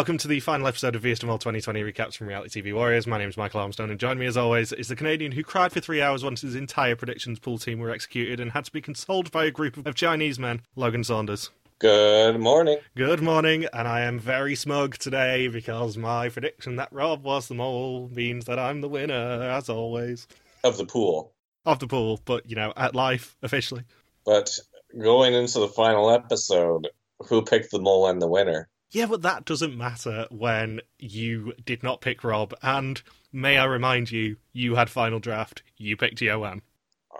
[0.00, 3.06] Welcome to the final episode of VSTML 2020 recaps from Reality TV Warriors.
[3.06, 5.72] My name is Michael Armstrong, and join me as always is the Canadian who cried
[5.72, 8.80] for three hours once his entire predictions pool team were executed and had to be
[8.80, 11.50] consoled by a group of Chinese men, Logan Saunders.
[11.80, 12.78] Good morning.
[12.96, 17.54] Good morning, and I am very smug today because my prediction that Rob was the
[17.54, 20.26] mole means that I'm the winner, as always.
[20.64, 21.34] Of the pool.
[21.66, 23.82] Of the pool, but, you know, at life, officially.
[24.24, 24.50] But
[24.98, 26.88] going into the final episode,
[27.28, 28.70] who picked the mole and the winner?
[28.90, 32.54] Yeah, but that doesn't matter when you did not pick Rob.
[32.62, 33.00] And
[33.32, 35.62] may I remind you, you had final draft.
[35.76, 36.62] You picked Johan.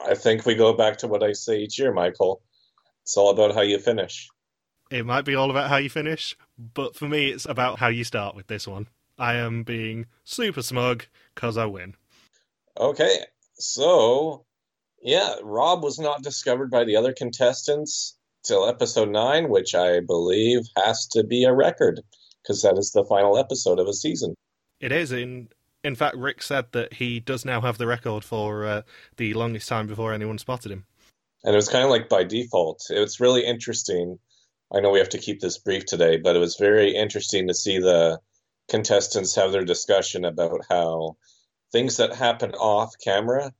[0.04, 2.42] I think we go back to what I say each year, Michael.
[3.02, 4.28] It's all about how you finish.
[4.90, 8.02] It might be all about how you finish, but for me, it's about how you
[8.02, 8.88] start with this one.
[9.18, 11.94] I am being super smug because I win.
[12.76, 13.18] Okay,
[13.54, 14.44] so
[15.02, 20.62] yeah, Rob was not discovered by the other contestants till episode nine, which I believe
[20.76, 22.00] has to be a record
[22.42, 24.34] because that is the final episode of a season.
[24.80, 25.12] It is.
[25.12, 25.48] In
[25.82, 28.82] in fact, Rick said that he does now have the record for uh,
[29.16, 30.84] the longest time before anyone spotted him.
[31.44, 32.82] And it was kind of like by default.
[32.90, 34.18] It's really interesting.
[34.72, 37.54] I know we have to keep this brief today, but it was very interesting to
[37.54, 38.20] see the
[38.68, 41.16] contestants have their discussion about how
[41.72, 43.52] things that happen off camera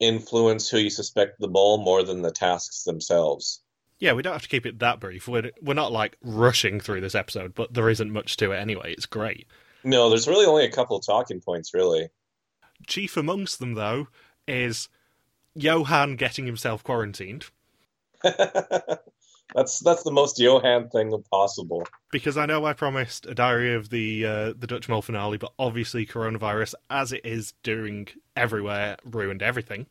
[0.00, 3.62] influence who you suspect the mole more than the tasks themselves.
[3.98, 5.28] Yeah, we don't have to keep it that brief.
[5.28, 8.92] We're we're not like rushing through this episode, but there isn't much to it anyway.
[8.92, 9.46] It's great.
[9.84, 12.08] No, there's really only a couple of talking points, really.
[12.86, 14.08] Chief amongst them, though,
[14.48, 14.88] is
[15.54, 17.46] Johan getting himself quarantined.
[18.22, 21.86] that's that's the most Johan thing possible.
[22.10, 25.52] Because I know I promised a diary of the uh, the Dutch Mole finale, but
[25.58, 29.86] obviously coronavirus, as it is doing everywhere, ruined everything.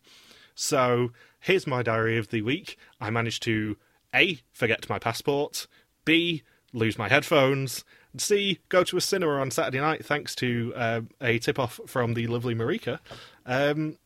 [0.56, 2.78] So here's my diary of the week.
[3.00, 3.78] I managed to
[4.13, 4.40] a.
[4.51, 5.68] Forget my passport.
[6.06, 6.44] B.
[6.74, 7.84] Lose my headphones.
[8.18, 8.59] C.
[8.69, 12.28] Go to a cinema on Saturday night thanks to uh, a tip off from the
[12.28, 13.00] lovely Marika
[13.46, 13.97] um,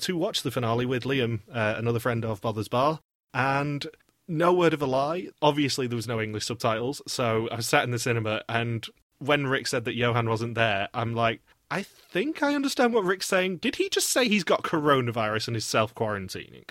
[0.00, 3.00] to watch the finale with Liam, uh, another friend of Bother's Bar.
[3.34, 3.86] And
[4.28, 5.28] no word of a lie.
[5.42, 7.02] Obviously, there was no English subtitles.
[7.06, 8.86] So I sat in the cinema, and
[9.18, 11.40] when Rick said that Johan wasn't there, I'm like,
[11.70, 13.58] I think I understand what Rick's saying.
[13.58, 16.70] Did he just say he's got coronavirus and is self quarantining?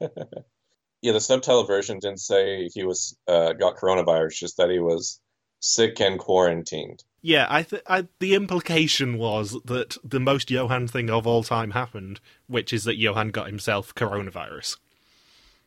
[1.02, 5.20] yeah, the subtitle version didn't say he was uh, got coronavirus, just that he was
[5.60, 7.04] sick and quarantined.
[7.22, 11.72] Yeah, I, th- I the implication was that the most Johan thing of all time
[11.72, 14.76] happened, which is that Johan got himself coronavirus.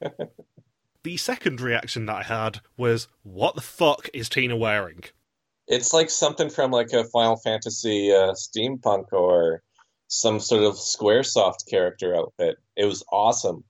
[1.04, 5.04] the second reaction that I had was, "What the fuck is Tina wearing?"
[5.68, 9.64] It's like something from like a Final Fantasy uh, steampunk or
[10.08, 12.58] some sort of SquareSoft character outfit.
[12.76, 13.64] It was awesome.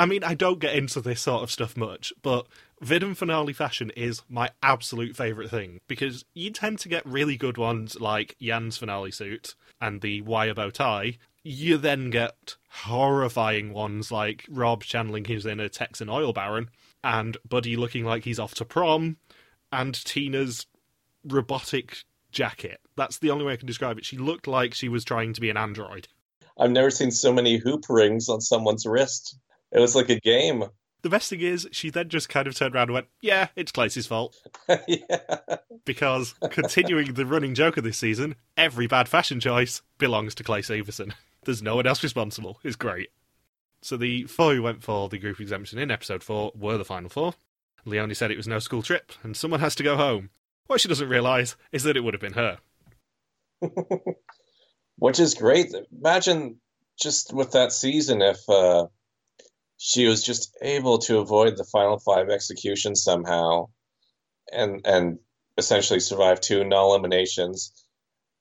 [0.00, 2.46] I mean, I don't get into this sort of stuff much, but
[2.80, 7.36] vid and finale fashion is my absolute favourite thing because you tend to get really
[7.36, 11.18] good ones like Jan's finale suit and the wire bow tie.
[11.42, 16.70] You then get horrifying ones like Rob channeling his inner Texan oil baron
[17.04, 19.18] and Buddy looking like he's off to prom
[19.70, 20.64] and Tina's
[21.24, 22.80] robotic jacket.
[22.96, 24.06] That's the only way I can describe it.
[24.06, 26.08] She looked like she was trying to be an android.
[26.58, 29.36] I've never seen so many hoop rings on someone's wrist.
[29.72, 30.64] It was like a game.
[31.02, 33.72] The best thing is, she then just kind of turned around and went, Yeah, it's
[33.72, 34.36] Clayce's fault.
[34.88, 35.56] yeah.
[35.84, 40.60] Because continuing the running joke of this season, every bad fashion choice belongs to Clay
[40.60, 41.12] Severson.
[41.44, 42.60] There's no one else responsible.
[42.62, 43.10] It's great.
[43.82, 47.08] So the four who went for the group exemption in episode four were the final
[47.08, 47.34] four.
[47.86, 50.28] Leonie said it was no school trip, and someone has to go home.
[50.66, 52.58] What she doesn't realise is that it would have been her.
[54.98, 55.74] Which is great.
[55.98, 56.60] Imagine
[57.00, 58.86] just with that season if uh,
[59.82, 63.66] she was just able to avoid the final five executions somehow
[64.52, 65.18] and and
[65.56, 67.72] essentially survive two null eliminations.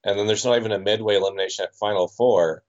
[0.04, 2.64] And then there's not even a midway elimination at final four.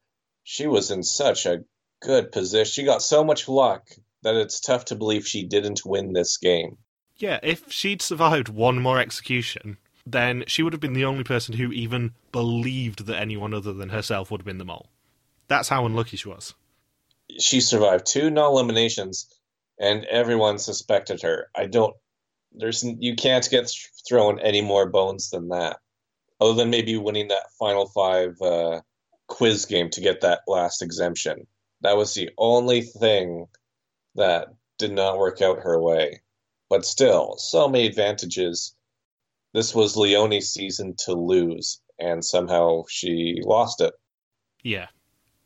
[0.45, 1.65] She was in such a
[2.01, 2.71] good position.
[2.71, 3.89] She got so much luck
[4.23, 6.79] that it's tough to believe she didn't win this game.
[7.17, 11.57] Yeah if she'd survived one more execution then she would have been the only person
[11.57, 14.91] who even believed that anyone other than herself would have been the mole.
[15.49, 16.55] That's how unlucky she was
[17.39, 19.29] she survived two no eliminations,
[19.79, 21.51] and everyone suspected her.
[21.55, 21.95] I don't.
[22.53, 23.71] There's you can't get
[24.09, 25.79] thrown any more bones than that,
[26.41, 28.81] other than maybe winning that final five uh,
[29.29, 31.47] quiz game to get that last exemption.
[31.83, 33.47] That was the only thing
[34.17, 34.49] that
[34.79, 36.21] did not work out her way.
[36.69, 38.75] But still, so many advantages.
[39.53, 43.93] This was Leonie's season to lose, and somehow she lost it.
[44.63, 44.87] Yeah,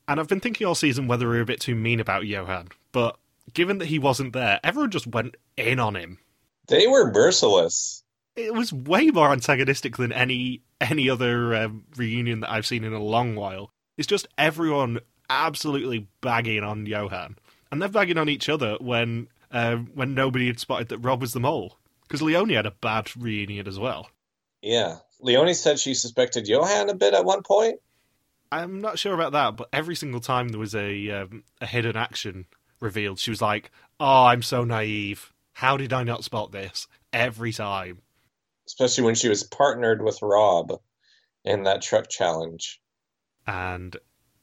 [0.09, 2.69] and I've been thinking all season whether we are a bit too mean about Johan,
[2.93, 3.17] but
[3.53, 6.19] given that he wasn't there, everyone just went in on him.
[6.69, 8.03] They were merciless.
[8.37, 12.93] it was way more antagonistic than any any other um, reunion that I've seen in
[12.93, 13.71] a long while.
[13.97, 14.99] It's just everyone
[15.31, 17.37] absolutely bagging on Johan,
[17.71, 21.33] and they're bagging on each other when uh, when nobody had spotted that Rob was
[21.33, 21.79] the mole.
[22.03, 24.11] Because Leonie had a bad reunion as well.
[24.61, 27.81] Yeah, Leonie said she suspected Johan a bit at one point.
[28.55, 31.97] I'm not sure about that, but every single time there was a um, a hidden
[31.97, 32.47] action
[32.81, 35.33] revealed, she was like, "Oh, I'm so naive.
[35.55, 38.03] How did I not spot this?" Every time.
[38.67, 40.81] Especially when she was partnered with Rob
[41.45, 42.81] in that truck challenge.
[43.47, 43.97] And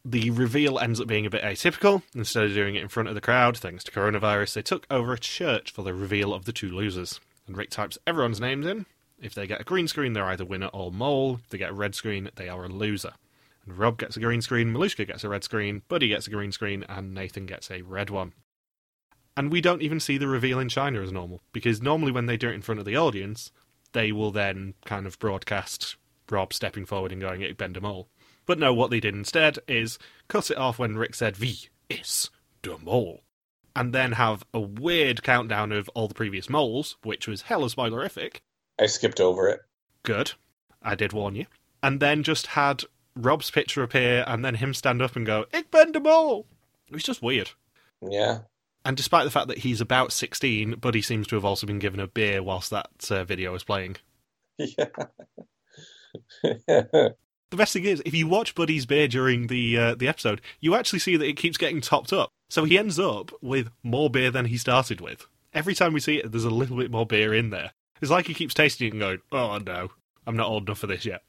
[0.06, 2.04] the reveal ends up being a bit atypical.
[2.14, 5.14] Instead of doing it in front of the crowd, thanks to coronavirus, they took over
[5.14, 7.20] a church for the reveal of the two losers.
[7.48, 8.86] And Rick types everyone's names in.
[9.22, 11.40] If they get a green screen, they're either winner or mole.
[11.44, 13.14] If they get a red screen, they are a loser.
[13.66, 16.52] And Rob gets a green screen, Malushka gets a red screen, Buddy gets a green
[16.52, 18.34] screen, and Nathan gets a red one.
[19.38, 22.38] And we don't even see the reveal in China as normal, because normally when they
[22.38, 23.52] do it in front of the audience,
[23.94, 25.96] they will then kind of broadcast
[26.30, 28.08] Rob stepping forward and going, Ik ben de mole.
[28.46, 32.30] But no, what they did instead is cut it off when Rick said, Wie is
[32.62, 33.24] de mole?
[33.76, 38.38] And then have a weird countdown of all the previous moles, which was hella spoilerific.
[38.80, 39.62] I skipped over it.
[40.04, 40.34] Good.
[40.82, 41.46] I did warn you.
[41.84, 42.84] And then just had
[43.16, 46.46] Rob's picture appear and then him stand up and go, Ik ben de mole!
[46.88, 47.52] It was just weird.
[48.02, 48.40] Yeah.
[48.84, 52.00] And despite the fact that he's about 16, Buddy seems to have also been given
[52.00, 53.98] a beer whilst that uh, video was playing.
[54.58, 54.86] Yeah.
[57.52, 60.74] The best thing is, if you watch Buddy's beer during the uh, the episode, you
[60.74, 62.30] actually see that it keeps getting topped up.
[62.50, 65.28] So he ends up with more beer than he started with.
[65.54, 67.72] Every time we see it, there's a little bit more beer in there.
[68.02, 69.92] It's like he keeps tasting it and going, "Oh no,
[70.26, 71.24] I'm not old enough for this yet."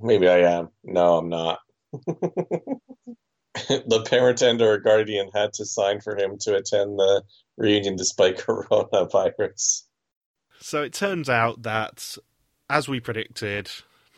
[0.00, 0.68] Maybe I am.
[0.84, 1.58] No, I'm not.
[3.68, 7.22] the parent and or guardian had to sign for him to attend the
[7.56, 9.82] reunion despite coronavirus.
[10.60, 12.16] So it turns out that,
[12.68, 13.70] as we predicted,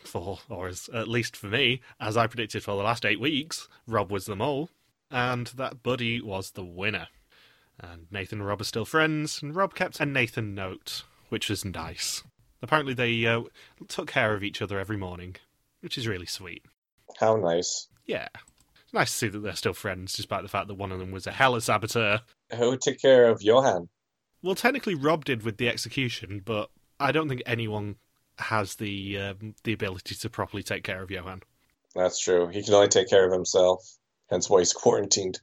[0.03, 3.67] for, or as, at least for me, as I predicted for the last eight weeks,
[3.87, 4.69] Rob was the mole,
[5.11, 7.07] and that Buddy was the winner.
[7.79, 11.63] And Nathan and Rob are still friends, and Rob kept a Nathan note, which was
[11.63, 12.23] nice.
[12.61, 13.43] Apparently, they uh,
[13.87, 15.37] took care of each other every morning,
[15.81, 16.63] which is really sweet.
[17.19, 17.87] How nice.
[18.05, 18.27] Yeah.
[18.83, 21.11] It's nice to see that they're still friends, despite the fact that one of them
[21.11, 22.21] was a hella saboteur.
[22.55, 23.89] Who took care of Johan?
[24.41, 27.95] Well, technically, Rob did with the execution, but I don't think anyone
[28.37, 31.43] has the um, the ability to properly take care of Johan.
[31.93, 32.47] That's true.
[32.47, 33.83] He can only take care of himself.
[34.29, 35.39] Hence why he's quarantined.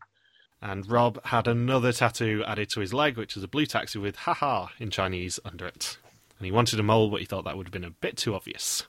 [0.63, 4.17] And Rob had another tattoo added to his leg, which is a blue taxi with
[4.17, 5.99] haha in Chinese under it.
[6.39, 8.35] And he wanted a mole, but he thought that would have been a bit too
[8.35, 8.85] obvious.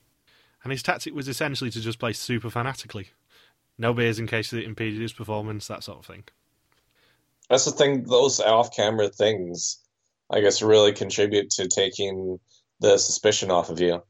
[0.64, 3.10] And his tactic was essentially to just play super fanatically.
[3.78, 6.24] No beers in case it impeded his performance, that sort of thing.
[7.50, 9.78] That's the thing, those off camera things,
[10.30, 12.40] I guess, really contribute to taking
[12.80, 14.04] the suspicion off of you.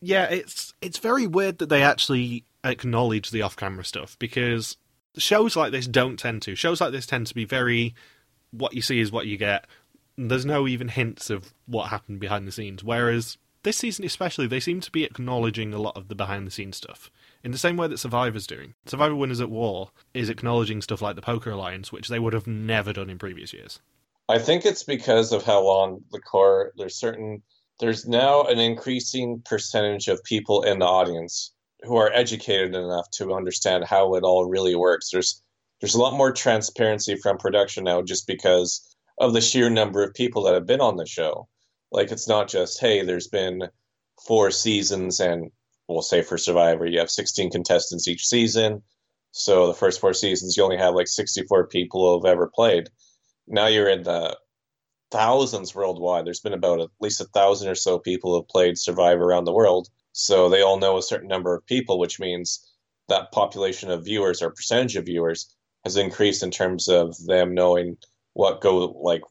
[0.00, 4.76] Yeah, it's it's very weird that they actually acknowledge the off-camera stuff because
[5.16, 6.54] shows like this don't tend to.
[6.54, 7.94] Shows like this tend to be very
[8.50, 9.66] what you see is what you get.
[10.16, 12.84] There's no even hints of what happened behind the scenes.
[12.84, 17.10] Whereas this season, especially, they seem to be acknowledging a lot of the behind-the-scenes stuff
[17.44, 18.72] in the same way that Survivor's doing.
[18.86, 22.46] Survivor Winners at War is acknowledging stuff like the Poker Alliance, which they would have
[22.46, 23.78] never done in previous years.
[24.26, 26.72] I think it's because of how long the core.
[26.78, 27.42] There's certain
[27.78, 33.34] there's now an increasing percentage of people in the audience who are educated enough to
[33.34, 35.10] understand how it all really works.
[35.10, 35.42] There's
[35.82, 40.14] there's a lot more transparency from production now just because of the sheer number of
[40.14, 41.48] people that have been on the show.
[41.90, 43.68] Like it's not just, hey, there's been
[44.26, 45.50] four seasons and
[45.88, 48.82] we'll say for Survivor, you have 16 contestants each season.
[49.32, 52.88] So the first four seasons, you only have like 64 people who have ever played.
[53.46, 54.36] Now you're in the
[55.10, 56.26] thousands worldwide.
[56.26, 59.44] There's been about at least a thousand or so people who have played Survivor around
[59.44, 59.88] the world.
[60.12, 62.68] So they all know a certain number of people, which means
[63.08, 65.54] that population of viewers or percentage of viewers
[65.84, 67.96] has increased in terms of them knowing
[68.34, 69.22] what go like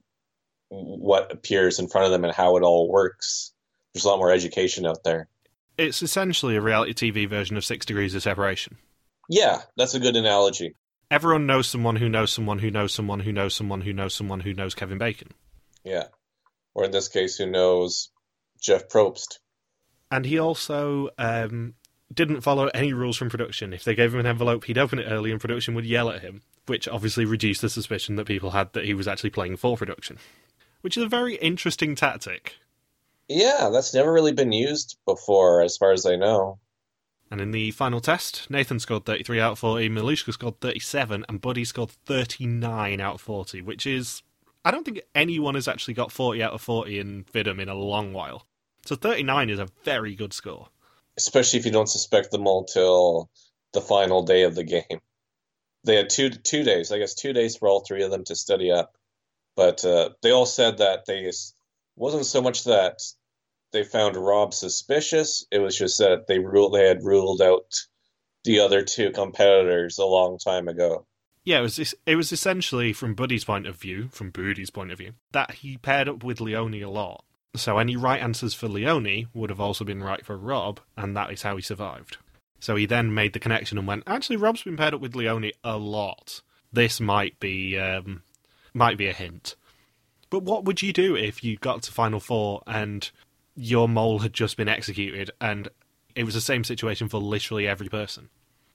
[0.70, 3.54] what appears in front of them and how it all works.
[3.94, 5.28] There's a lot more education out there.
[5.78, 8.78] It's essentially a reality TV version of Six Degrees of Separation.
[9.30, 10.76] Yeah, that's a good analogy.
[11.10, 14.42] Everyone knows someone who knows someone who knows someone who knows someone who knows someone
[14.42, 15.30] who knows Kevin Bacon.
[15.84, 16.06] Yeah.
[16.74, 18.10] Or in this case, who knows
[18.60, 19.40] Jeff Probst.
[20.12, 21.76] And he also um,
[22.14, 23.74] didn't follow any rules from production.
[23.74, 26.22] If they gave him an envelope, he'd open it early and production would yell at
[26.22, 29.78] him, which obviously reduced the suspicion that people had that he was actually playing for
[29.78, 30.18] production.
[30.88, 32.56] Which is a very interesting tactic.
[33.28, 36.60] Yeah, that's never really been used before, as far as I know.
[37.30, 41.42] And in the final test, Nathan scored 33 out of 40, Malushka scored 37, and
[41.42, 44.24] Buddy scored 39 out of 40, which is
[44.64, 47.76] I don't think anyone has actually got 40 out of 40 in Vidum in a
[47.76, 48.46] long while.
[48.86, 50.70] So 39 is a very good score.
[51.18, 53.30] Especially if you don't suspect them mole till
[53.74, 55.02] the final day of the game.
[55.84, 58.38] They had two two days, I guess, two days for all three of them to
[58.38, 58.97] study up.
[59.58, 61.30] But uh, they all said that they
[61.96, 63.02] wasn't so much that
[63.74, 65.46] they found Rob suspicious.
[65.52, 67.74] It was just that they ruled they had ruled out
[68.46, 71.06] the other two competitors a long time ago.
[71.44, 75.00] Yeah, it was it was essentially from Buddy's point of view, from Buddy's point of
[75.00, 77.26] view, that he paired up with Leonie a lot.
[77.56, 81.32] So any right answers for Leonie would have also been right for Rob, and that
[81.32, 82.18] is how he survived.
[82.60, 85.54] So he then made the connection and went, actually, Rob's been paired up with Leonie
[85.64, 86.42] a lot.
[86.72, 88.24] This might be um,
[88.78, 89.56] might be a hint.
[90.30, 93.10] But what would you do if you got to Final Four and
[93.56, 95.70] your mole had just been executed and
[96.16, 98.30] it was the same situation for literally every person?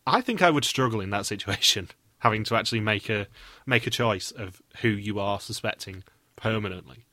[0.07, 3.27] I think I would struggle in that situation, having to actually make a
[3.67, 6.05] make a choice of who you are suspecting
[6.37, 7.07] permanently.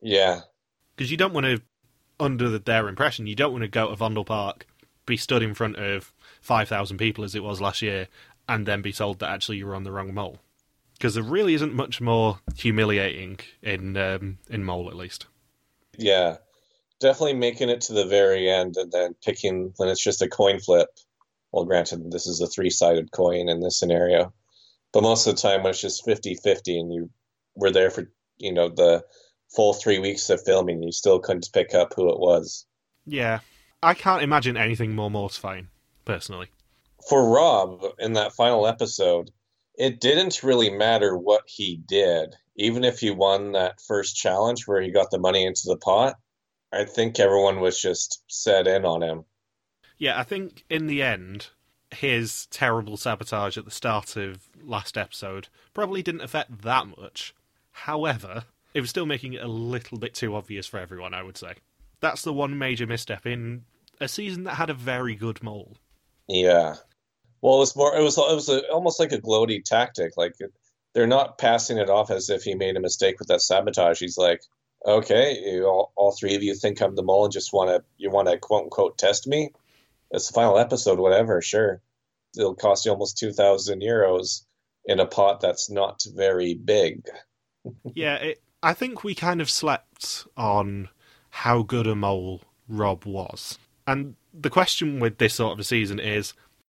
[0.00, 0.40] Yeah,
[0.96, 1.62] because you don't want to,
[2.18, 4.66] under their impression, you don't want to go to Vondel Park,
[5.06, 8.08] be stood in front of five thousand people as it was last year,
[8.48, 10.38] and then be told that actually you were on the wrong mole.
[11.02, 15.26] Because there really isn't much more humiliating in um, in mole, at least.
[15.98, 16.36] Yeah,
[17.00, 20.60] definitely making it to the very end and then picking when it's just a coin
[20.60, 20.86] flip.
[21.50, 24.32] Well, granted, this is a three sided coin in this scenario,
[24.92, 27.10] but most of the time when it's just 50 50 and you
[27.56, 29.02] were there for, you know, the
[29.56, 32.64] full three weeks of filming, you still couldn't pick up who it was.
[33.06, 33.40] Yeah.
[33.82, 35.66] I can't imagine anything more mortifying,
[36.04, 36.46] personally.
[37.08, 39.32] For Rob, in that final episode,
[39.74, 42.34] it didn't really matter what he did.
[42.56, 46.16] Even if he won that first challenge where he got the money into the pot,
[46.72, 49.24] I think everyone was just set in on him.
[49.98, 51.48] Yeah, I think in the end,
[51.90, 57.34] his terrible sabotage at the start of last episode probably didn't affect that much.
[57.72, 61.36] However, it was still making it a little bit too obvious for everyone, I would
[61.36, 61.54] say.
[62.00, 63.64] That's the one major misstep in
[64.00, 65.76] a season that had a very good mole.
[66.28, 66.76] Yeah.
[67.42, 67.94] Well, it was more.
[67.96, 68.16] It was.
[68.16, 70.12] It was a, almost like a gloaty tactic.
[70.16, 70.36] Like
[70.94, 73.98] they're not passing it off as if he made a mistake with that sabotage.
[73.98, 74.42] He's like,
[74.86, 77.82] okay, you, all, all three of you think I'm the mole and just want to
[77.98, 79.50] you want to quote unquote test me.
[80.12, 81.42] It's the final episode, whatever.
[81.42, 81.82] Sure,
[82.38, 84.44] it'll cost you almost two thousand euros
[84.84, 87.06] in a pot that's not very big.
[87.94, 90.90] yeah, it, I think we kind of slept on
[91.30, 93.58] how good a mole Rob was.
[93.86, 96.34] And the question with this sort of a season is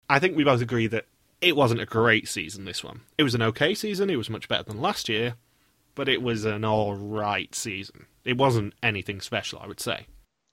[0.10, 1.06] I think we both agree that
[1.42, 3.02] it wasn't a great season, this one.
[3.18, 5.36] It was an okay season, it was much better than last year,
[5.96, 8.06] but it was an alright season.
[8.24, 10.08] It wasn't anything special, I would say.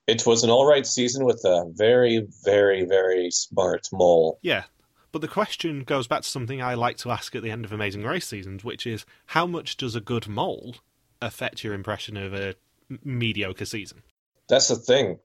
[0.07, 4.39] It was an alright season with a very, very, very smart mole.
[4.43, 4.65] Yeah.
[5.13, 7.73] But the question goes back to something I like to ask at the end of
[7.73, 10.77] Amazing Race seasons, which is how much does a good mole
[11.23, 12.57] affect your impression of a
[13.03, 14.03] mediocre season.
[14.49, 15.21] That's the thing,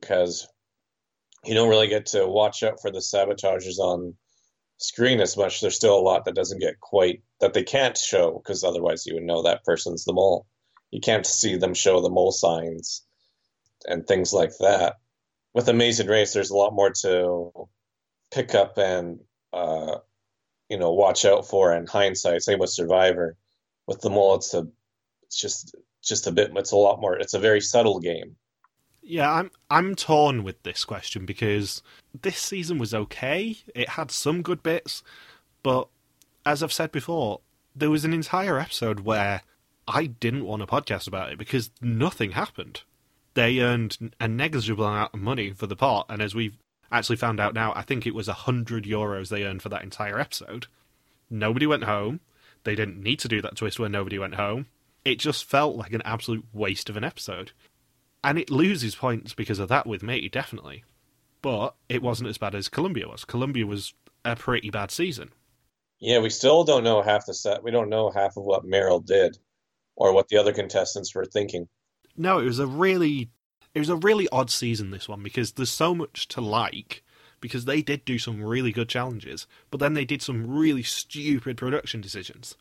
[0.00, 0.48] because
[1.46, 4.14] you don't really get to watch out for the sabotages on
[4.78, 5.60] screen as much.
[5.60, 9.14] There's still a lot that doesn't get quite that they can't show because otherwise you
[9.14, 10.46] would know that person's the mole.
[10.90, 13.02] You can't see them show the mole signs
[13.86, 14.96] and things like that.
[15.54, 17.50] With Amazing Race, there's a lot more to
[18.30, 19.20] pick up and
[19.52, 19.98] uh,
[20.68, 22.42] you know watch out for in hindsight.
[22.42, 23.36] Same with Survivor.
[23.86, 24.66] With the mole, it's a
[25.22, 26.50] it's just just a bit.
[26.54, 27.16] It's a lot more.
[27.16, 28.36] It's a very subtle game.
[29.08, 31.80] Yeah, I'm I'm torn with this question because
[32.22, 33.56] this season was okay.
[33.72, 35.04] It had some good bits,
[35.62, 35.86] but
[36.44, 37.40] as I've said before,
[37.74, 39.42] there was an entire episode where
[39.86, 42.82] I didn't want a podcast about it because nothing happened.
[43.34, 46.56] They earned a negligible amount of money for the pot, and as we've
[46.90, 49.84] actually found out now, I think it was a hundred euros they earned for that
[49.84, 50.66] entire episode.
[51.30, 52.18] Nobody went home.
[52.64, 54.66] They didn't need to do that twist where nobody went home
[55.06, 57.52] it just felt like an absolute waste of an episode.
[58.24, 60.84] And it loses points because of that with me, definitely.
[61.42, 63.24] But it wasn't as bad as Colombia was.
[63.24, 63.94] Colombia was
[64.24, 65.30] a pretty bad season.
[65.98, 67.62] Yeah, we still don't know half the set.
[67.62, 69.38] We don't know half of what Merel did
[69.94, 71.68] or what the other contestants were thinking.
[72.16, 73.30] No, it was a really
[73.74, 77.02] it was a really odd season this one because there's so much to like
[77.40, 81.56] because they did do some really good challenges, but then they did some really stupid
[81.56, 82.56] production decisions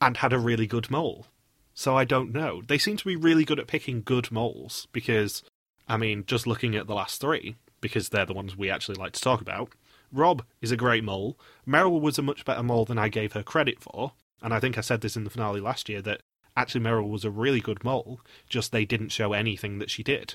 [0.00, 1.26] and had a really good mole.
[1.74, 2.62] So I don't know.
[2.66, 5.42] They seem to be really good at picking good moles because,
[5.88, 9.12] I mean, just looking at the last three, because they're the ones we actually like
[9.12, 9.70] to talk about,
[10.12, 11.38] Rob is a great mole.
[11.64, 14.12] Merel was a much better mole than I gave her credit for.
[14.42, 16.20] And I think I said this in the finale last year that
[16.56, 20.34] actually Merel was a really good mole, just they didn't show anything that she did.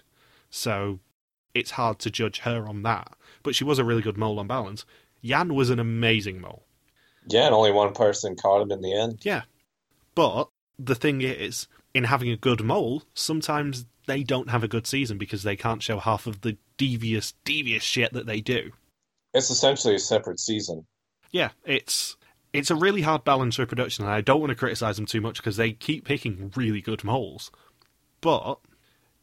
[0.49, 0.99] So
[1.53, 3.13] it's hard to judge her on that.
[3.43, 4.85] But she was a really good mole on balance.
[5.23, 6.63] Jan was an amazing mole.
[7.27, 9.19] Yeah, and only one person caught him in the end.
[9.23, 9.43] Yeah.
[10.15, 14.87] But the thing is, in having a good mole, sometimes they don't have a good
[14.87, 18.71] season because they can't show half of the devious, devious shit that they do.
[19.33, 20.85] It's essentially a separate season.
[21.31, 22.15] Yeah, it's
[22.53, 25.21] it's a really hard balance for production, and I don't want to criticize them too
[25.21, 27.51] much because they keep picking really good moles.
[28.21, 28.59] But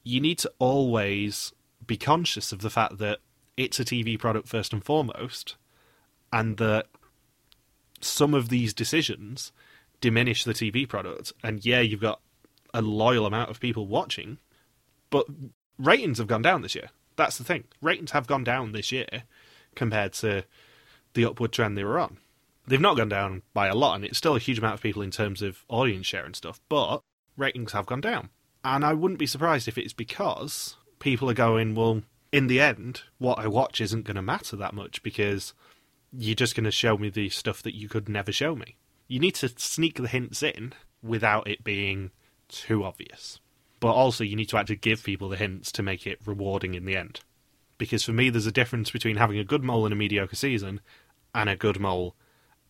[0.02, 1.52] you need to always
[1.86, 3.18] be conscious of the fact that
[3.56, 5.56] it's a TV product first and foremost,
[6.32, 6.86] and that
[8.00, 9.52] some of these decisions
[10.04, 11.32] diminish the TV product.
[11.42, 12.20] And yeah, you've got
[12.74, 14.36] a loyal amount of people watching,
[15.08, 15.24] but
[15.78, 16.90] ratings have gone down this year.
[17.16, 17.64] That's the thing.
[17.80, 19.22] Ratings have gone down this year
[19.74, 20.44] compared to
[21.14, 22.18] the upward trend they were on.
[22.66, 25.00] They've not gone down by a lot, and it's still a huge amount of people
[25.00, 27.00] in terms of audience share and stuff, but
[27.38, 28.28] ratings have gone down.
[28.62, 33.02] And I wouldn't be surprised if it's because people are going, well, in the end,
[33.16, 35.54] what I watch isn't going to matter that much because
[36.12, 38.76] you're just going to show me the stuff that you could never show me.
[39.08, 42.10] You need to sneak the hints in without it being
[42.48, 43.40] too obvious.
[43.80, 46.86] But also, you need to actually give people the hints to make it rewarding in
[46.86, 47.20] the end.
[47.76, 50.80] Because for me, there's a difference between having a good mole in a mediocre season
[51.34, 52.14] and a good mole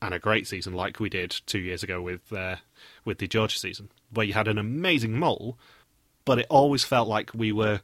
[0.03, 2.57] and a great season, like we did two years ago with uh,
[3.05, 5.59] with the Georgia season, where you had an amazing mole,
[6.25, 7.81] but it always felt like we were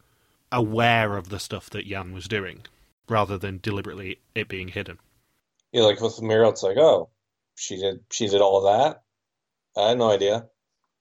[0.52, 2.62] aware of the stuff that Jan was doing,
[3.08, 4.98] rather than deliberately it being hidden.
[5.72, 7.08] Yeah, like with Mira, it's like, oh,
[7.60, 9.02] she did she did all of that.
[9.76, 10.46] I had no idea.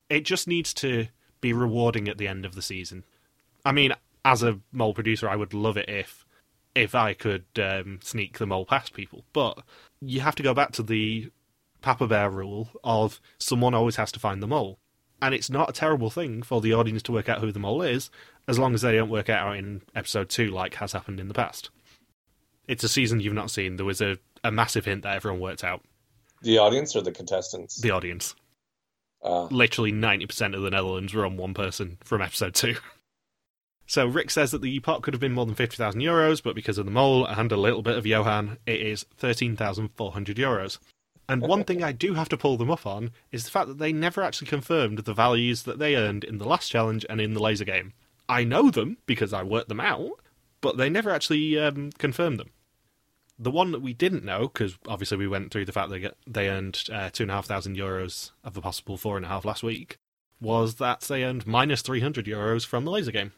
[0.10, 1.08] It just needs to
[1.40, 3.06] be rewarding at the end of the season.
[3.66, 3.94] I mean,
[4.26, 6.26] as a mole producer, I would love it if
[6.76, 9.64] if I could um, sneak the mole past people, but
[10.02, 11.32] you have to go back to the
[11.82, 14.80] Papa Bear rule of someone always has to find the mole.
[15.22, 17.82] And it's not a terrible thing for the audience to work out who the mole
[17.82, 18.10] is,
[18.48, 21.34] as long as they don't work out in episode two, like has happened in the
[21.34, 21.70] past.
[22.68, 23.78] It's a season you've not seen.
[23.78, 25.84] There was a, a massive hint that everyone worked out.
[26.42, 27.82] The audience or the contestants?
[27.82, 28.36] The audience.
[29.24, 32.76] Uh, Literally 90% of the Netherlands were on one person from episode two.
[33.86, 36.78] So Rick says that the pot could have been more than 50,000 euros, but because
[36.78, 40.78] of the mole and a little bit of Johan, it is 13,400 euros.
[41.28, 43.80] And one thing I do have to pull them up on is the fact that
[43.80, 47.34] they never actually confirmed the values that they earned in the last challenge and in
[47.34, 47.94] the laser game.
[48.28, 50.12] I know them because I worked them out,
[50.62, 52.52] but they never actually um, confirmed them.
[53.42, 56.50] The one that we didn't know, because obviously we went through the fact that they
[56.50, 59.46] earned uh, two and a half thousand euros of a possible four and a half
[59.46, 59.98] last week,
[60.42, 63.32] was that they earned minus 300 euros from the laser game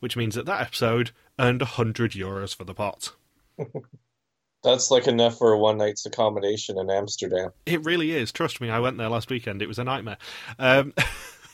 [0.00, 3.12] which means that that episode earned 100 euros for the pot.
[4.62, 7.50] That's like enough for a one night's accommodation in Amsterdam.
[7.64, 8.32] It really is.
[8.32, 9.62] Trust me, I went there last weekend.
[9.62, 10.18] It was a nightmare.
[10.58, 10.92] Um,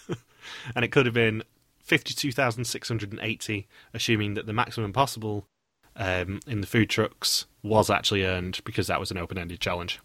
[0.75, 1.43] and it could have been
[1.81, 5.47] 52,680, assuming that the maximum possible
[5.97, 9.99] um, in the food trucks was actually earned because that was an open ended challenge.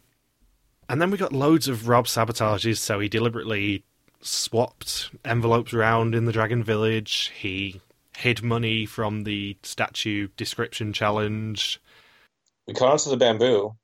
[0.87, 3.83] And then we got loads of Rob sabotages, so he deliberately
[4.21, 7.31] swapped envelopes around in the Dragon Village.
[7.37, 7.79] He
[8.17, 11.79] hid money from the statue description challenge.
[12.65, 13.75] We caught onto the bamboo.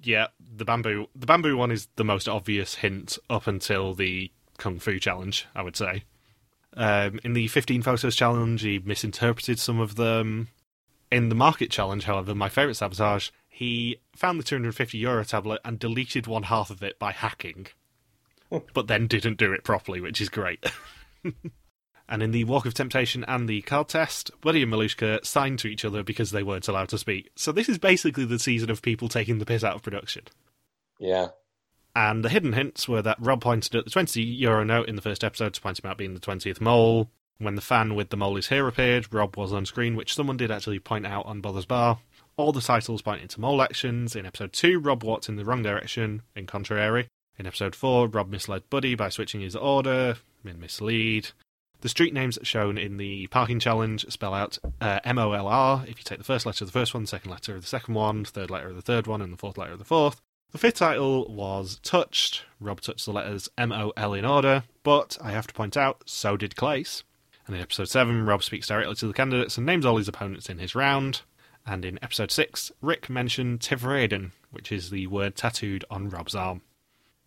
[0.00, 1.08] Yeah, the bamboo.
[1.16, 5.62] The bamboo one is the most obvious hint up until the kung fu challenge, I
[5.62, 6.04] would say.
[6.76, 10.48] Um, in the 15 photos challenge, he misinterpreted some of them.
[11.10, 15.78] In the market challenge, however, my favourite sabotage, he found the 250 euro tablet and
[15.78, 17.68] deleted one half of it by hacking,
[18.74, 20.64] but then didn't do it properly, which is great.
[22.08, 25.68] And in the Walk of Temptation and the card test, Buddy and Malushka signed to
[25.68, 27.30] each other because they weren't allowed to speak.
[27.36, 30.22] So this is basically the season of people taking the piss out of production.
[30.98, 31.28] Yeah.
[31.94, 35.02] And the hidden hints were that Rob pointed at the 20 euro note in the
[35.02, 37.10] first episode to point him out being the 20th mole.
[37.40, 40.36] When the fan with the mole is here appeared, Rob was on screen, which someone
[40.36, 42.00] did actually point out on Bother's Bar.
[42.36, 44.16] All the titles pointing to mole actions.
[44.16, 47.06] In episode 2, Rob walked in the wrong direction, in contrary.
[47.38, 51.28] In episode 4, Rob misled Buddy by switching his order, in mislead.
[51.80, 55.84] The street names shown in the parking challenge spell out uh, M O L R
[55.86, 57.68] if you take the first letter of the first one, the second letter of the
[57.68, 60.20] second one, third letter of the third one, and the fourth letter of the fourth.
[60.50, 62.42] The fifth title was Touched.
[62.58, 66.02] Rob touched the letters M O L in order, but I have to point out,
[66.04, 67.04] so did Clace.
[67.48, 70.50] And in episode 7, Rob speaks directly to the candidates and names all his opponents
[70.50, 71.22] in his round.
[71.66, 76.60] And in episode 6, Rick mentioned Tevreden, which is the word tattooed on Rob's arm.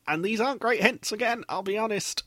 [0.07, 2.23] And these aren't great hints again, I'll be honest.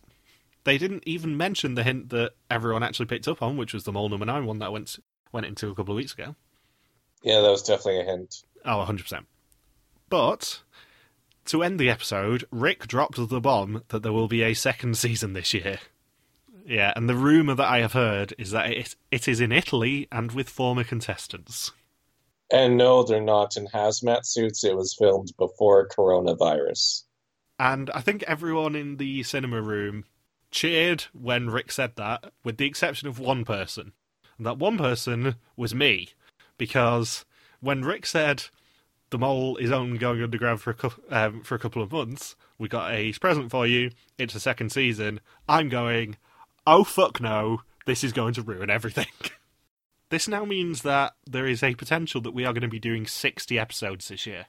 [0.64, 3.92] They didn't even mention the hint that everyone actually picked up on, which was the
[3.92, 4.96] mole number nine one that went
[5.32, 6.34] went into a couple of weeks ago.
[7.22, 8.42] Yeah, that was definitely a hint.
[8.64, 9.24] Oh, 100%.
[10.08, 10.62] But
[11.46, 15.32] to end the episode, Rick dropped the bomb that there will be a second season
[15.32, 15.78] this year.
[16.64, 20.08] Yeah, and the rumour that I have heard is that it, it is in Italy
[20.10, 21.72] and with former contestants.
[22.50, 24.64] And no, they're not in hazmat suits.
[24.64, 27.02] It was filmed before coronavirus.
[27.58, 30.04] And I think everyone in the cinema room
[30.50, 33.92] cheered when Rick said that, with the exception of one person.
[34.38, 36.10] And that one person was me,
[36.56, 37.24] because
[37.60, 38.44] when Rick said
[39.10, 42.36] the mole is only going underground for a, cu- um, for a couple of months,
[42.58, 46.16] we got a present for you, it's a second season, I'm going,
[46.66, 49.06] oh fuck no, this is going to ruin everything.
[50.10, 53.06] this now means that there is a potential that we are going to be doing
[53.06, 54.46] 60 episodes this year.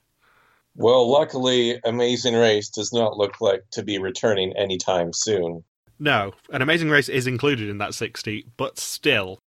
[0.76, 5.64] Well, luckily, Amazing Race does not look like to be returning anytime soon.
[6.00, 9.40] No, an Amazing Race is included in that 60, but still,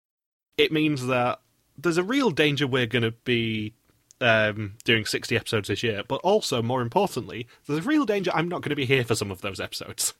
[0.56, 1.40] it means that
[1.76, 3.74] there's a real danger we're going to be
[4.22, 8.48] um, doing 60 episodes this year, but also, more importantly, there's a real danger I'm
[8.48, 10.14] not going to be here for some of those episodes.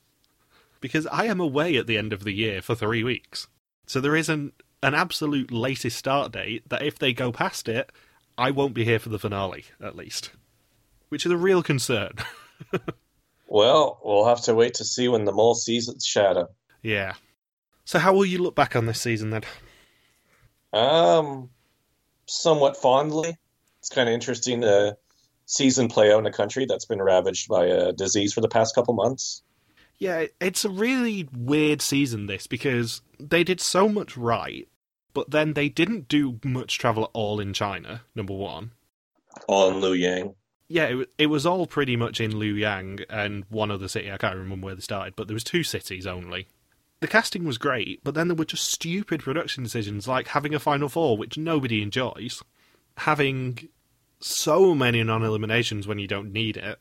[0.81, 3.49] Because I am away at the end of the year for three weeks.
[3.87, 7.91] So there is an, an absolute latest start date that if they go past it,
[8.37, 10.31] I won't be here for the finale, at least.
[11.09, 12.12] Which is a real concern.
[13.49, 16.49] Well, we'll have to wait to see when the mole sees its shadow.
[16.83, 17.14] yeah.
[17.85, 19.45] So how will you look back on this season then?
[20.75, 21.49] Um,
[22.27, 23.35] somewhat fondly.
[23.79, 24.99] It's kind of interesting to
[25.47, 28.75] season play out in a country that's been ravaged by a disease for the past
[28.75, 29.43] couple months.
[29.99, 34.69] Yeah, it's a really weird season, this, because they did so much right,
[35.13, 38.71] but then they didn't do much travel at all in China, number one.
[39.49, 40.35] All in Luoyang.
[40.69, 44.13] Yeah, it, it was all pretty much in Luoyang and one other city.
[44.13, 46.47] I can't remember where they started, but there was two cities only.
[47.01, 50.59] The casting was great, but then there were just stupid production decisions like having a
[50.59, 52.43] final four, which nobody enjoys,
[52.99, 53.69] having
[54.21, 56.79] so many non-eliminations when you don't need it,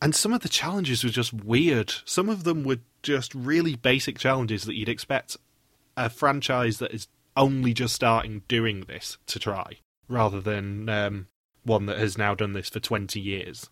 [0.00, 1.92] and some of the challenges were just weird.
[2.04, 5.36] Some of them were just really basic challenges that you'd expect
[5.96, 11.26] a franchise that is only just starting doing this to try, rather than um,
[11.64, 13.70] one that has now done this for 20 years.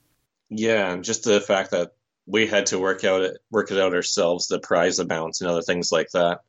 [0.49, 1.93] Yeah, and just the fact that
[2.27, 5.63] we had to work out it, work it out ourselves, the prize amounts and other
[5.63, 6.41] things like that,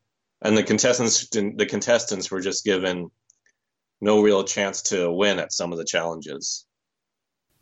[0.41, 3.09] and the contestants the contestants were just given
[3.99, 6.66] no real chance to win at some of the challenges.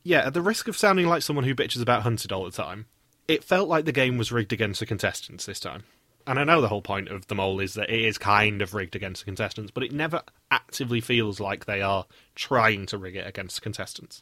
[0.06, 2.86] Yeah, at the risk of sounding like someone who bitches about Hunted all the time,
[3.28, 5.84] it felt like the game was rigged against the contestants this time.
[6.28, 8.76] And I know the whole point of the mole is that it is kind of
[8.76, 13.16] rigged against the contestants, but it never actively feels like they are trying to rig
[13.16, 14.22] it against the contestants.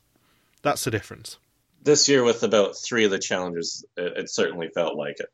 [0.62, 1.38] That's the difference.
[1.82, 5.34] This year, with about three of the challenges, it, it certainly felt like it.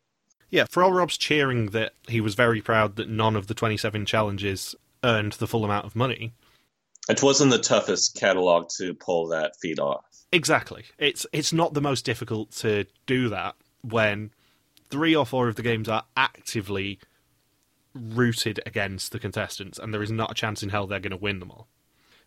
[0.50, 4.04] Yeah, for all Rob's cheering that he was very proud that none of the 27
[4.08, 6.34] challenges earned the full amount of money,
[7.08, 10.06] It wasn't the toughest catalog to pull that feat off.
[10.32, 10.86] Exactly.
[10.98, 14.32] It's it's not the most difficult to do that when
[14.90, 17.00] three or four of the games are actively
[17.94, 21.18] rooted against the contestants and there is not a chance in hell they're going to
[21.18, 21.68] win them all.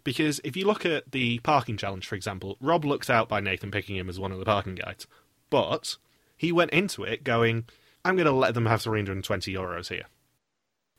[0.04, 3.70] Because if you look at the parking challenge, for example, Rob looks out by Nathan
[3.70, 5.06] picking him as one of the parking guides.
[5.48, 5.96] But
[6.36, 7.66] he went into it going,
[8.04, 10.06] I'm going to let them have 320 euros here.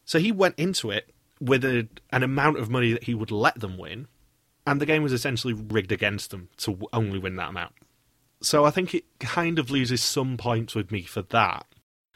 [0.05, 1.09] So he went into it
[1.41, 4.07] with a, an amount of money that he would let them win,
[4.65, 7.73] and the game was essentially rigged against them to only win that amount.
[8.41, 11.65] So I think it kind of loses some points with me for that,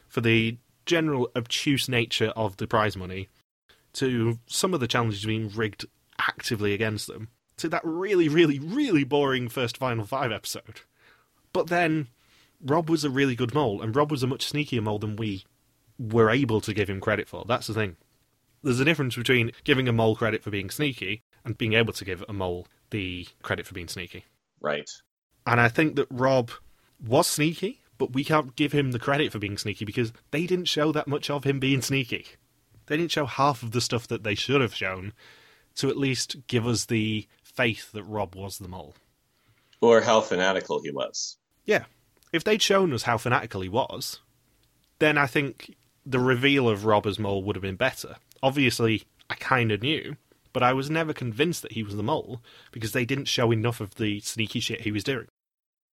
[0.08, 3.30] for the general obtuse nature of the prize money,
[3.94, 5.86] to some of the challenges being rigged
[6.20, 10.82] actively against them, to that really, really, really boring first Final Five episode.
[11.54, 12.08] But then
[12.62, 15.46] Rob was a really good mole, and Rob was a much sneakier mole than we
[15.98, 17.46] were able to give him credit for.
[17.48, 17.96] That's the thing.
[18.64, 22.06] There's a difference between giving a mole credit for being sneaky and being able to
[22.06, 24.26] give a mole the credit for being sneaky.
[24.62, 24.90] Right.
[25.46, 26.52] And I think that Rob
[27.04, 30.66] was sneaky, but we can't give him the credit for being sneaky because they didn't
[30.66, 32.26] show that much of him being sneaky.
[32.88, 35.14] They didn't show half of the stuff that they should have shown
[35.76, 38.96] to at least give us the faith that Rob was the mole.
[39.80, 41.38] Or how fanatical he was.
[41.66, 41.86] Yeah.
[42.34, 44.20] If they'd shown us how fanatical he was,
[45.00, 48.16] then I think the reveal of Rob as mole would have been better.
[48.44, 50.18] Obviously, I kind of knew,
[50.58, 52.42] but I was never convinced that he was the mole
[52.72, 55.28] because they didn't show enough of the sneaky shit he was doing.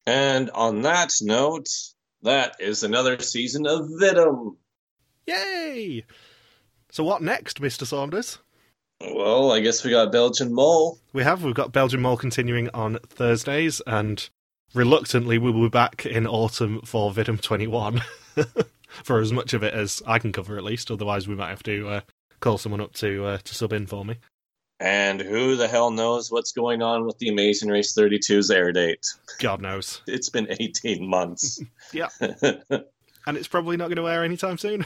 [0.06, 1.68] And on that note,
[2.22, 4.56] that is another season of Vidum.
[5.28, 6.06] Yay!
[6.92, 7.86] So what next, Mr.
[7.86, 8.38] Saunders?
[9.02, 10.98] Well, I guess we got Belgian Mole.
[11.12, 11.44] We have.
[11.44, 14.30] We've got Belgian Mole continuing on Thursdays, and
[14.74, 18.02] reluctantly, we will be back in autumn for Vidum 21
[19.04, 20.90] for as much of it as I can cover, at least.
[20.90, 22.02] Otherwise, we might have to uh,
[22.40, 24.20] call someone up to uh, to sub in for me.
[24.84, 29.06] And who the hell knows what's going on with the Amazing Race 32's air date?
[29.40, 30.02] God knows.
[30.08, 31.62] It's been 18 months.
[31.94, 32.10] Yeah.
[33.26, 34.86] And it's probably not going to air anytime soon.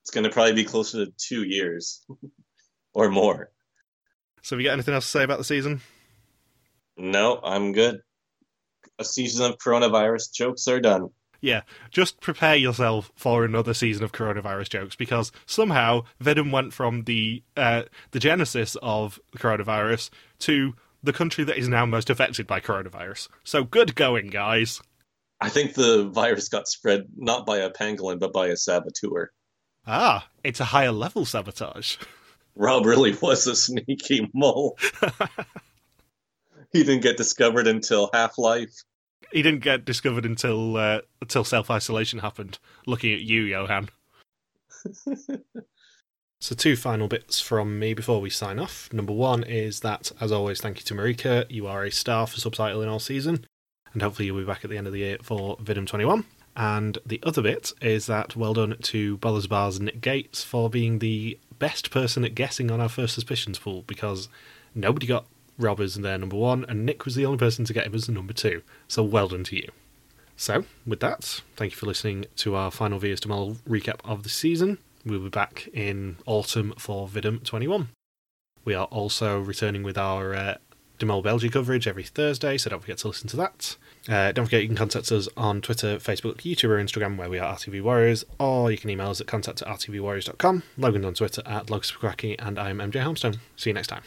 [0.00, 2.02] it's going to probably be closer to two years
[2.94, 3.50] or more.
[4.40, 5.82] so, have you got anything else to say about the season?
[6.96, 8.00] No, I'm good.
[8.98, 11.10] A season of coronavirus jokes are done.
[11.44, 17.02] Yeah, just prepare yourself for another season of coronavirus jokes because somehow Venom went from
[17.02, 22.60] the uh, the genesis of coronavirus to the country that is now most affected by
[22.60, 23.28] coronavirus.
[23.44, 24.80] So good going, guys.
[25.38, 29.30] I think the virus got spread not by a pangolin but by a saboteur.
[29.86, 31.98] Ah, it's a higher level sabotage.
[32.56, 34.78] Rob really was a sneaky mole.
[36.72, 38.82] he didn't get discovered until Half Life.
[39.34, 42.60] He didn't get discovered until uh, until self isolation happened.
[42.86, 43.88] Looking at you, Johan.
[46.40, 48.88] so, two final bits from me before we sign off.
[48.92, 51.50] Number one is that, as always, thank you to Marika.
[51.50, 53.44] You are a star for subtitling all season,
[53.92, 56.24] and hopefully you'll be back at the end of the year for Vidum 21.
[56.54, 61.00] And the other bit is that well done to Bollers Bars Nick Gates for being
[61.00, 64.28] the best person at guessing on our first suspicions pool because
[64.76, 65.26] nobody got
[65.58, 68.06] robbers in their number one, and Nick was the only person to get him as
[68.06, 68.62] the number two.
[68.88, 69.70] So well done to you.
[70.36, 74.28] So, with that, thank you for listening to our final VS Demel recap of the
[74.28, 74.78] season.
[75.04, 77.88] We'll be back in autumn for Vidum 21.
[78.64, 80.54] We are also returning with our uh,
[80.98, 83.76] Demel Belgium coverage every Thursday, so don't forget to listen to that.
[84.08, 87.38] Uh, don't forget you can contact us on Twitter, Facebook, YouTube, or Instagram, where we
[87.38, 90.62] are RTV Warriors, or you can email us at contact at rtvwarriors.com.
[90.78, 93.38] Logan's on Twitter at Logscracky, and I'm MJ Helmstone.
[93.56, 94.02] See you next time.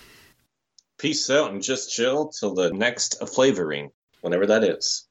[0.97, 5.06] Peace out and just chill till the next flavoring, whenever that is.